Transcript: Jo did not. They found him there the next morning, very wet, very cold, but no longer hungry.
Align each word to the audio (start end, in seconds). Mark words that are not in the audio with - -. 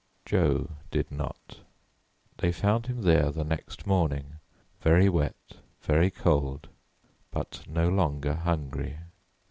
Jo 0.25 0.71
did 0.89 1.11
not. 1.11 1.59
They 2.37 2.51
found 2.51 2.87
him 2.87 3.03
there 3.03 3.29
the 3.29 3.43
next 3.43 3.85
morning, 3.85 4.37
very 4.81 5.07
wet, 5.07 5.57
very 5.83 6.09
cold, 6.09 6.69
but 7.29 7.61
no 7.67 7.87
longer 7.87 8.33
hungry. 8.33 8.97